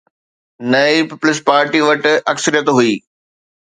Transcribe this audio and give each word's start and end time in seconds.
نه 0.71 0.79
ئي 0.89 0.99
پيپلز 1.09 1.37
پارٽي 1.47 1.79
وٽ 1.87 2.03
اڪثريت 2.31 2.67
هئي. 2.77 2.93